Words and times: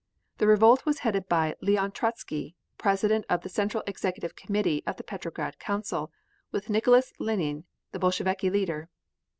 The 0.39 0.47
revolt 0.47 0.83
was 0.83 1.01
headed 1.05 1.29
by 1.29 1.55
Leon 1.61 1.91
Trotzky, 1.91 2.55
President 2.79 3.23
of 3.29 3.41
the 3.43 3.49
Central 3.49 3.83
Executive 3.85 4.35
Committee 4.35 4.81
of 4.87 4.97
the 4.97 5.03
Petrograd 5.03 5.59
Council, 5.59 6.11
with 6.51 6.71
Nicholas 6.71 7.13
Lenine, 7.19 7.65
the 7.91 7.99
Bolsheviki 7.99 8.49
leader. 8.49 8.89